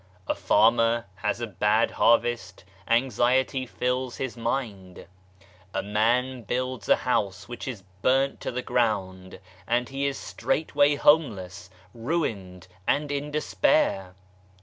A 0.27 0.33
farmer 0.33 1.05
has 1.17 1.41
a 1.41 1.45
bad 1.45 1.91
harvest, 1.91 2.63
anxiety 2.87 3.67
fills 3.67 4.17
his 4.17 4.35
mind. 4.35 5.05
A 5.75 5.83
man 5.83 6.41
builds 6.41 6.89
a 6.89 6.95
house 6.95 7.47
which 7.47 7.67
is 7.67 7.83
burnt 8.01 8.39
to 8.41 8.51
the 8.51 8.63
ground 8.63 9.39
and 9.67 9.89
he 9.89 10.07
is 10.07 10.17
straightway 10.17 10.95
homeless, 10.95 11.69
ruined, 11.93 12.67
and 12.87 13.11
in 13.11 13.29
despair. 13.29 14.15